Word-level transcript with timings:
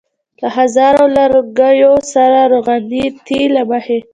له 0.39 0.47
هزاره 0.57 1.03
لږکیو 1.17 1.93
سره 2.13 2.39
روغنيتۍ 2.53 3.43
له 3.55 3.61
مخې. 3.69 3.97